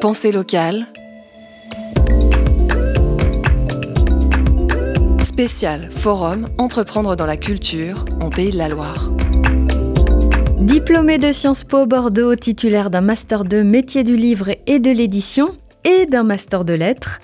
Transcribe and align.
Pensée 0.00 0.30
locale. 0.30 0.86
Spécial 5.24 5.90
Forum 5.90 6.48
Entreprendre 6.56 7.16
dans 7.16 7.26
la 7.26 7.36
culture 7.36 8.04
en 8.20 8.30
Pays 8.30 8.50
de 8.50 8.58
la 8.58 8.68
Loire. 8.68 9.10
Diplômé 10.60 11.18
de 11.18 11.32
Sciences 11.32 11.64
Po 11.64 11.84
Bordeaux, 11.86 12.36
titulaire 12.36 12.90
d'un 12.90 13.00
master 13.00 13.44
de 13.44 13.62
métier 13.62 14.04
du 14.04 14.14
livre 14.14 14.50
et 14.68 14.78
de 14.78 14.90
l'édition 14.92 15.56
et 15.82 16.06
d'un 16.06 16.22
master 16.22 16.64
de 16.64 16.74
lettres, 16.74 17.18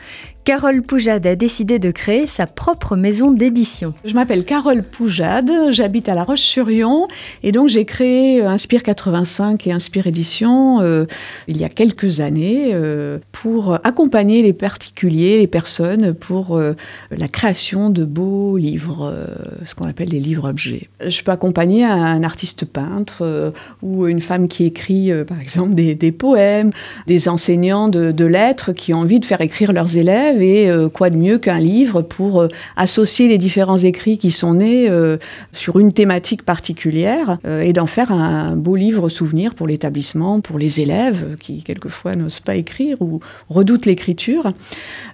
Carole 0.45 0.83
Poujade 0.83 1.27
a 1.27 1.37
décidé 1.37 1.79
de 1.79 1.91
créer 1.91 2.27
sa 2.27 2.47
propre 2.47 2.97
maison 2.97 3.31
d'édition. 3.31 3.95
Je 4.05 4.13
m'appelle 4.13 4.45
Carole 4.45 4.83
Poujade, 4.83 5.51
j'habite 5.71 6.11
à 6.11 6.15
La 6.15 6.23
Roche-sur-Yon 6.23 7.09
et 7.43 7.51
donc 7.51 7.71
j'ai 7.71 7.87
créé 7.87 8.43
Inspire 8.43 8.83
85 8.83 9.67
et 9.67 9.73
Inspire 9.73 10.07
Édition 10.07 10.83
euh, 10.83 11.07
il 11.49 11.57
y 11.57 11.65
a 11.65 11.71
quelques 11.71 12.21
années 12.21 12.73
euh, 12.75 13.21
pour 13.33 13.79
accompagner 13.85 14.43
les 14.43 14.53
particuliers, 14.53 15.39
les 15.39 15.47
personnes 15.47 16.13
pour 16.13 16.59
euh, 16.59 16.75
la 17.11 17.29
création 17.29 17.89
de 17.89 18.05
beaux 18.05 18.59
livres, 18.59 19.17
ce 19.65 19.75
qu'on 19.75 19.87
appelle 19.87 20.11
les 20.11 20.21
livres-objets. 20.21 20.91
Je 21.01 21.23
peux 21.23 21.33
accompagner 21.33 21.85
un 21.85 22.23
artiste 22.23 22.67
peintre 22.67 23.53
ou 23.83 24.07
une 24.07 24.21
femme 24.21 24.49
qui 24.49 24.67
écrit 24.67 25.11
par 25.27 25.41
exemple 25.41 25.75
des, 25.75 26.13
poèmes, 26.13 26.71
des 27.07 27.31
enseignants 27.31 27.89
de 27.89 28.25
lettres 28.27 28.73
qui 28.73 28.93
ont 28.93 28.99
envie 28.99 29.21
de 29.21 29.25
faire 29.25 29.41
écrire 29.41 29.73
leurs 29.73 29.97
élèves 29.97 30.34
et 30.43 30.71
euh, 30.71 30.89
quoi 30.89 31.11
de 31.11 31.19
mieux 31.19 31.39
qu'un 31.39 31.59
livre 31.59 32.03
pour 32.03 32.43
euh, 32.43 32.49
associer 32.77 33.29
les 33.29 33.39
différents 33.39 33.77
écrits 33.77 34.19
qui 34.19 34.31
sont 34.31 34.55
nés 34.55 34.89
euh, 34.89 35.19
sur 35.53 35.79
une 35.79 35.93
thématique 35.93 36.45
particulière 36.45 37.39
et 37.45 37.73
d'en 37.73 37.87
faire 37.87 38.13
un 38.13 38.57
beau 38.57 38.77
livre 38.77 39.09
souvenir 39.09 39.55
pour 39.55 39.67
l'établissement, 39.67 40.41
pour 40.41 40.59
les 40.59 40.81
élèves 40.81 41.37
qui 41.41 41.63
quelquefois 41.63 42.17
n'osent 42.17 42.41
pas 42.41 42.57
écrire 42.57 43.01
ou 43.01 43.21
redoutent 43.49 43.87
l'écriture. 43.87 44.53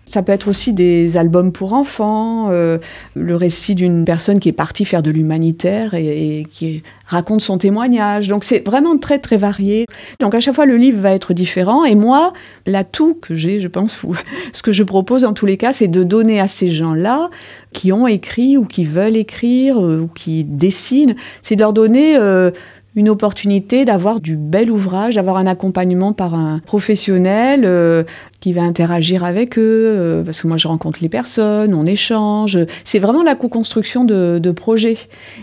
Ça 0.06 0.22
peut 0.22 0.32
être 0.32 0.48
aussi 0.48 0.72
des 0.72 1.16
albums 1.16 1.52
pour 1.52 1.72
enfants, 1.72 2.48
le 2.50 3.36
récit 3.36 3.74
d'une 3.74 4.04
personne 4.04 4.40
qui 4.40 4.48
est 4.48 4.52
partie 4.52 4.84
faire 4.84 5.02
de 5.02 5.10
l'humanitaire 5.10 5.94
et, 5.94 6.40
et 6.40 6.44
qui 6.44 6.82
raconte 7.10 7.40
son 7.40 7.58
témoignage. 7.58 8.28
Donc 8.28 8.44
c'est 8.44 8.66
vraiment 8.66 8.96
très 8.96 9.18
très 9.18 9.36
varié. 9.36 9.86
Donc 10.20 10.34
à 10.34 10.40
chaque 10.40 10.54
fois 10.54 10.66
le 10.66 10.76
livre 10.76 11.00
va 11.00 11.12
être 11.12 11.34
différent 11.34 11.84
et 11.84 11.94
moi 11.94 12.32
l'atout 12.66 13.18
que 13.20 13.34
j'ai, 13.34 13.60
je 13.60 13.68
pense, 13.68 14.02
ou 14.04 14.14
ce 14.52 14.62
que 14.62 14.72
je 14.72 14.82
propose 14.82 15.24
en 15.24 15.32
tous 15.32 15.46
les 15.46 15.56
cas, 15.56 15.72
c'est 15.72 15.88
de 15.88 16.04
donner 16.04 16.40
à 16.40 16.46
ces 16.46 16.70
gens-là 16.70 17.30
qui 17.72 17.92
ont 17.92 18.06
écrit 18.06 18.56
ou 18.56 18.64
qui 18.64 18.84
veulent 18.84 19.16
écrire 19.16 19.84
euh, 19.84 20.00
ou 20.00 20.08
qui 20.08 20.44
dessinent, 20.44 21.16
c'est 21.42 21.56
de 21.56 21.60
leur 21.60 21.72
donner 21.72 22.16
euh, 22.16 22.50
une 22.96 23.08
opportunité 23.08 23.84
d'avoir 23.84 24.20
du 24.20 24.36
bel 24.36 24.70
ouvrage, 24.70 25.14
d'avoir 25.14 25.36
un 25.36 25.46
accompagnement 25.46 26.12
par 26.12 26.34
un 26.34 26.60
professionnel 26.66 27.62
euh, 27.64 28.02
qui 28.40 28.52
va 28.52 28.62
interagir 28.62 29.24
avec 29.24 29.58
eux, 29.58 29.84
euh, 29.86 30.24
parce 30.24 30.42
que 30.42 30.48
moi 30.48 30.56
je 30.56 30.66
rencontre 30.66 30.98
les 31.00 31.08
personnes, 31.08 31.72
on 31.72 31.86
échange. 31.86 32.58
C'est 32.82 32.98
vraiment 32.98 33.22
la 33.22 33.36
co-construction 33.36 34.04
de, 34.04 34.50
projets. 34.50 34.98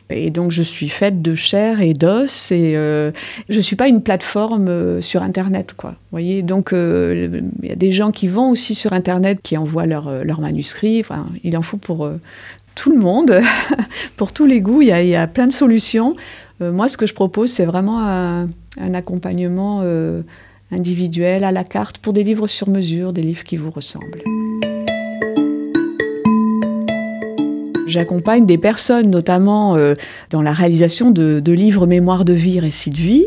Et 0.09 0.29
donc 0.29 0.51
je 0.51 0.61
suis 0.61 0.89
faite 0.89 1.21
de 1.21 1.33
chair 1.33 1.79
et 1.79 1.93
d'os, 1.93 2.51
et 2.51 2.73
euh, 2.75 3.11
je 3.47 3.61
suis 3.61 3.77
pas 3.77 3.87
une 3.87 4.01
plateforme 4.01 5.01
sur 5.01 5.23
Internet, 5.23 5.73
quoi. 5.77 5.95
voyez, 6.11 6.41
donc 6.41 6.71
il 6.73 7.43
y 7.63 7.71
a 7.71 7.75
des 7.75 7.93
gens 7.93 8.11
qui 8.11 8.27
vont 8.27 8.49
aussi 8.49 8.75
sur 8.75 8.91
Internet, 8.91 9.39
qui 9.41 9.57
envoient 9.57 9.85
leurs 9.85 10.25
leur 10.25 10.41
manuscrits. 10.41 10.99
Enfin, 10.99 11.27
il 11.45 11.55
en 11.55 11.61
faut 11.61 11.77
pour 11.77 12.09
tout 12.75 12.91
le 12.91 12.97
monde, 12.97 13.39
pour 14.17 14.33
tous 14.33 14.45
les 14.45 14.59
goûts. 14.59 14.81
Il 14.81 14.89
y 14.89 14.91
il 14.91 15.07
y 15.07 15.15
a 15.15 15.27
plein 15.27 15.47
de 15.47 15.53
solutions. 15.53 16.15
Euh, 16.61 16.71
moi, 16.71 16.87
ce 16.87 16.97
que 16.97 17.05
je 17.05 17.13
propose, 17.13 17.51
c'est 17.51 17.65
vraiment 17.65 17.99
un, 17.99 18.47
accompagnement 18.93 19.81
euh, 19.83 20.21
individuel 20.71 21.43
à 21.43 21.51
la 21.51 21.63
carte 21.63 21.97
pour 21.99 22.13
des 22.13 22.23
livres 22.23 22.47
sur 22.47 22.69
mesure, 22.69 23.13
des 23.13 23.21
livres 23.21 23.43
qui 23.43 23.57
vous 23.57 23.71
ressemblent. 23.71 24.23
J'accompagne 27.85 28.45
des 28.45 28.57
personnes, 28.57 29.09
notamment 29.09 29.75
euh, 29.75 29.93
dans 30.29 30.41
la 30.41 30.51
réalisation 30.51 31.09
de, 31.11 31.51
livres 31.51 31.87
mémoire 31.87 32.25
de 32.25 32.33
vie, 32.33 32.59
récits 32.59 32.89
de 32.89 32.97
vie. 32.97 33.25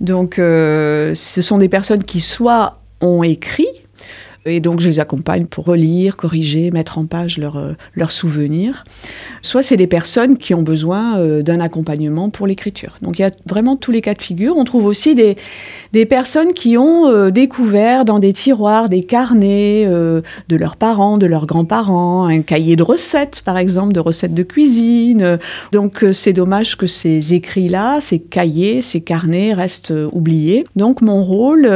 Donc, 0.00 0.34
ce 0.36 1.14
sont 1.14 1.58
des 1.58 1.68
personnes 1.68 2.02
qui 2.02 2.20
soit 2.20 2.80
ont 3.00 3.22
écrit, 3.22 3.68
et 4.44 4.60
donc, 4.60 4.80
je 4.80 4.88
les 4.88 4.98
accompagne 4.98 5.46
pour 5.46 5.66
relire, 5.66 6.16
corriger, 6.16 6.70
mettre 6.70 6.98
en 6.98 7.06
page 7.06 7.38
leurs 7.38 7.76
leur 7.94 8.08
euh, 8.08 8.10
souvenirs. 8.10 8.84
Soit 9.40 9.62
c'est 9.62 9.76
des 9.76 9.86
personnes 9.86 10.36
qui 10.36 10.52
ont 10.54 10.62
besoin 10.62 11.18
euh, 11.18 11.42
d'un 11.42 11.60
accompagnement 11.60 12.28
pour 12.28 12.46
l'écriture. 12.46 12.96
Donc, 13.02 13.18
il 13.18 13.22
y 13.22 13.24
a 13.24 13.30
vraiment 13.46 13.76
tous 13.76 13.92
les 13.92 14.00
cas 14.00 14.14
de 14.14 14.22
figure. 14.22 14.56
On 14.56 14.64
trouve 14.64 14.86
aussi 14.86 15.14
des, 15.14 15.36
des 15.92 16.06
personnes 16.06 16.52
qui 16.54 16.76
ont 16.76 17.08
euh, 17.08 17.30
découvert 17.30 18.04
dans 18.04 18.18
des 18.18 18.32
tiroirs 18.32 18.88
des 18.88 19.04
carnets 19.04 19.86
de 19.86 20.56
leurs 20.56 20.76
parents, 20.76 21.18
de 21.18 21.26
leurs 21.26 21.46
grands-parents, 21.46 22.26
un 22.26 22.42
cahier 22.42 22.76
de 22.76 22.82
recettes, 22.82 23.42
par 23.44 23.58
exemple, 23.58 23.92
de 23.92 24.00
recettes 24.00 24.34
de 24.34 24.42
cuisine. 24.42 25.38
Donc, 25.72 26.04
c'est 26.12 26.32
dommage 26.32 26.76
que 26.76 26.86
ces 26.86 27.34
écrits-là, 27.34 28.00
ces 28.00 28.18
cahiers, 28.20 28.82
ces 28.82 29.00
carnets 29.00 29.54
restent 29.54 29.92
oubliés. 30.12 30.64
Donc, 30.76 31.02
mon 31.02 31.22
rôle, 31.22 31.70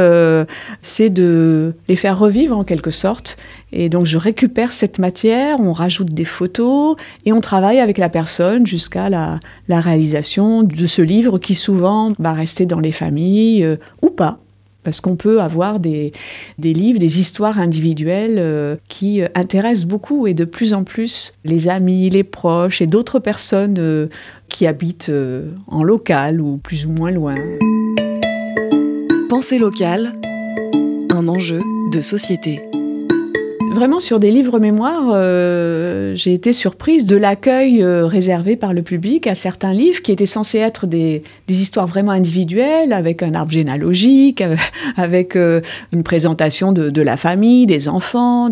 c'est 0.81 1.09
de 1.09 1.73
les 1.87 1.95
faire 1.95 2.17
revivre 2.17 2.57
en 2.57 2.63
quelque 2.63 2.91
sorte. 2.91 3.37
Et 3.73 3.89
donc 3.89 4.05
je 4.05 4.17
récupère 4.17 4.71
cette 4.71 4.97
matière, 4.97 5.59
on 5.59 5.73
rajoute 5.73 6.13
des 6.13 6.25
photos 6.25 6.95
et 7.25 7.33
on 7.33 7.41
travaille 7.41 7.79
avec 7.79 7.97
la 7.97 8.07
personne 8.07 8.65
jusqu'à 8.65 9.09
la, 9.09 9.39
réalisation 9.69 10.63
de 10.63 10.85
ce 10.85 11.01
livre 11.01 11.37
qui 11.37 11.53
souvent 11.53 12.13
va 12.17 12.31
rester 12.31 12.65
dans 12.65 12.79
les 12.79 12.93
familles 12.93 13.63
euh, 13.63 13.75
ou 14.07 14.09
pas. 14.09 14.39
Parce 14.83 15.01
qu'on 15.01 15.17
peut 15.17 15.41
avoir 15.41 15.79
des, 15.81 16.13
livres, 16.57 16.99
des 16.99 17.19
histoires 17.19 17.59
individuelles 17.59 18.37
euh, 18.37 18.77
qui 18.87 19.21
euh, 19.21 19.27
intéressent 19.35 19.85
beaucoup 19.85 20.27
et 20.27 20.33
de 20.33 20.45
plus 20.45 20.73
en 20.73 20.85
plus 20.85 21.33
les 21.43 21.67
amis, 21.67 22.09
les 22.09 22.23
proches 22.23 22.81
et 22.81 22.87
d'autres 22.87 23.19
personnes 23.19 24.09
qui 24.47 24.65
habitent 24.65 25.11
en 25.67 25.83
local 25.83 26.39
ou 26.39 26.57
plus 26.57 26.85
ou 26.85 26.91
moins 26.91 27.11
loin. 27.11 27.35
Pensée 29.29 29.57
locale, 29.57 30.13
un 31.11 31.27
enjeu 31.27 31.59
de 31.91 31.99
société. 31.99 32.61
Vraiment 33.77 33.99
sur 33.99 34.17
des 34.17 34.31
livres 34.31 34.57
mémoires, 34.57 35.11
euh, 35.11 36.15
j'ai 36.15 36.33
été 36.33 36.51
surprise 36.51 37.05
de 37.05 37.15
l'accueil 37.15 37.83
euh, 37.83 38.07
réservé 38.07 38.55
par 38.55 38.73
le 38.73 38.81
public 38.81 39.27
à 39.27 39.35
certains 39.35 39.71
livres 39.71 40.01
qui 40.01 40.11
étaient 40.11 40.25
censés 40.25 40.57
être 40.57 40.87
des, 40.87 41.21
histoires 41.47 41.85
vraiment 41.85 42.09
individuelles, 42.09 42.91
avec 42.91 43.21
un 43.21 43.35
arbre 43.35 43.51
généalogique, 43.51 44.43
avec 44.97 45.35
euh, 45.35 45.61
une 45.93 46.01
présentation 46.01 46.71
de, 46.71 47.01
la 47.03 47.17
famille, 47.17 47.67
des 47.67 47.87
enfants. 47.87 48.49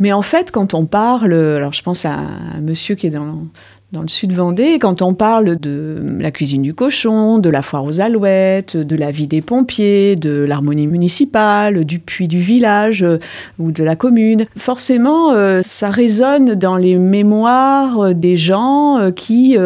Mais 0.00 0.12
en 0.12 0.22
fait, 0.22 0.50
quand 0.50 0.74
on 0.74 0.84
parle, 0.84 1.32
alors 1.32 1.72
je 1.72 1.82
pense 1.82 2.04
à 2.04 2.14
un 2.14 2.60
monsieur 2.60 2.96
qui 2.96 3.06
est 3.06 3.10
dans 3.10 3.46
dans 3.92 4.02
le 4.02 4.08
sud 4.08 4.32
Vendée, 4.32 4.80
quand 4.80 5.00
on 5.00 5.14
parle 5.14 5.56
de 5.60 6.02
la 6.18 6.32
cuisine 6.32 6.62
du 6.62 6.74
cochon, 6.74 7.38
de 7.38 7.48
la 7.48 7.62
foire 7.62 7.84
aux 7.84 8.00
alouettes, 8.00 8.76
de 8.76 8.96
la 8.96 9.12
vie 9.12 9.28
des 9.28 9.42
pompiers, 9.42 10.16
de 10.16 10.42
l'harmonie 10.42 10.88
municipale, 10.88 11.84
du 11.84 12.00
puits 12.00 12.26
du 12.26 12.40
village 12.40 13.04
euh, 13.04 13.18
ou 13.60 13.70
de 13.70 13.84
la 13.84 13.94
commune, 13.94 14.46
forcément, 14.58 15.30
euh, 15.30 15.60
ça 15.62 15.88
résonne 15.88 16.56
dans 16.56 16.76
les 16.76 16.96
mémoires 16.96 18.00
euh, 18.00 18.12
des 18.12 18.36
gens 18.36 19.12
qui 19.14 19.56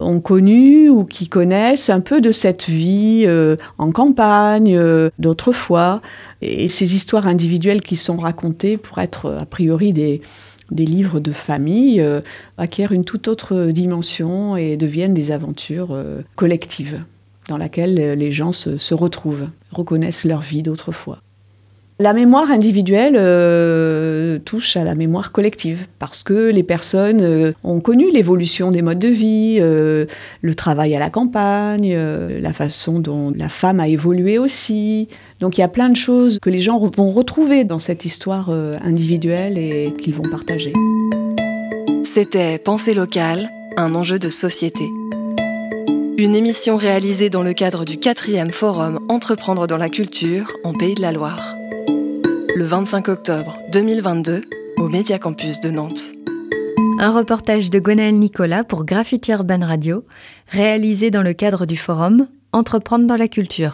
ont 0.00 0.20
connu 0.20 0.88
ou 0.88 1.04
qui 1.04 1.28
connaissent 1.28 1.90
un 1.90 2.00
peu 2.00 2.20
de 2.20 2.32
cette 2.32 2.68
vie 2.68 3.26
en 3.78 3.90
campagne 3.90 4.80
d'autrefois. 5.18 6.00
Et 6.40 6.68
ces 6.68 6.94
histoires 6.94 7.26
individuelles 7.26 7.82
qui 7.82 7.96
sont 7.96 8.16
racontées 8.16 8.76
pour 8.76 8.98
être 8.98 9.36
a 9.40 9.46
priori 9.46 9.92
des 9.92 10.20
des 10.70 10.86
livres 10.86 11.20
de 11.20 11.32
famille 11.32 12.00
euh, 12.00 12.20
acquièrent 12.56 12.92
une 12.92 13.04
toute 13.04 13.28
autre 13.28 13.70
dimension 13.70 14.56
et 14.56 14.76
deviennent 14.76 15.14
des 15.14 15.30
aventures 15.30 15.92
euh, 15.92 16.22
collectives 16.36 17.02
dans 17.48 17.56
laquelle 17.56 17.94
les 17.94 18.30
gens 18.30 18.52
se, 18.52 18.92
retrouvent, 18.92 19.48
reconnaissent 19.72 20.26
leur 20.26 20.42
vie 20.42 20.62
d'autrefois. 20.62 21.22
La 22.00 22.12
mémoire 22.12 22.52
individuelle 22.52 23.16
euh, 23.16 24.38
touche 24.38 24.76
à 24.76 24.84
la 24.84 24.94
mémoire 24.94 25.32
collective 25.32 25.86
parce 25.98 26.22
que 26.22 26.50
les 26.52 26.62
personnes 26.62 27.54
ont 27.64 27.80
connu 27.80 28.10
l'évolution 28.12 28.70
des 28.70 28.82
modes 28.82 29.00
de 29.00 29.08
vie, 29.08 29.58
le 29.58 30.54
travail 30.54 30.94
à 30.94 31.00
la 31.00 31.10
campagne, 31.10 31.96
la 31.96 32.52
façon 32.52 33.00
dont 33.00 33.32
la 33.36 33.48
femme 33.48 33.80
a 33.80 33.88
évolué 33.88 34.38
aussi, 34.38 35.08
donc 35.40 35.56
il 35.56 35.60
y 35.60 35.64
a 35.64 35.68
plein 35.68 35.88
de 35.88 35.96
choses 35.96 36.38
que 36.40 36.50
les 36.50 36.60
gens 36.60 36.78
vont 36.78 37.10
retrouver 37.10 37.64
dans 37.64 37.78
cette 37.78 38.04
histoire 38.04 38.48
euh, 38.50 38.76
individuelle 38.82 39.56
et 39.56 39.92
qu'ils 39.98 40.14
vont 40.14 40.28
partager. 40.28 40.72
C'était 42.02 42.58
Pensée 42.58 42.94
locale, 42.94 43.48
un 43.76 43.94
enjeu 43.94 44.18
de 44.18 44.28
société. 44.28 44.84
Une 46.16 46.34
émission 46.34 46.76
réalisée 46.76 47.30
dans 47.30 47.44
le 47.44 47.52
cadre 47.52 47.84
du 47.84 47.94
4e 47.94 48.50
Forum 48.50 48.98
Entreprendre 49.08 49.68
dans 49.68 49.76
la 49.76 49.88
culture 49.88 50.56
en 50.64 50.72
Pays 50.72 50.96
de 50.96 51.02
la 51.02 51.12
Loire. 51.12 51.54
Le 52.58 52.64
25 52.64 53.06
octobre 53.06 53.56
2022 53.70 54.40
au 54.78 54.88
Média 54.88 55.20
Campus 55.20 55.60
de 55.60 55.70
Nantes. 55.70 56.12
Un 56.98 57.12
reportage 57.12 57.70
de 57.70 57.78
Gwenaël 57.78 58.18
Nicolas 58.18 58.64
pour 58.64 58.84
Graffiti 58.84 59.30
Urban 59.30 59.60
Radio, 59.64 60.04
réalisé 60.48 61.12
dans 61.12 61.22
le 61.22 61.34
cadre 61.34 61.66
du 61.66 61.76
forum 61.76 62.26
Entreprendre 62.50 63.06
dans 63.06 63.14
la 63.14 63.28
culture. 63.28 63.66